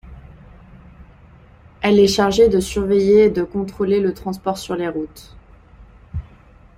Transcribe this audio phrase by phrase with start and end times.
[1.83, 5.35] Elle est chargée de surveiller et de contrôler le transport sur les routes.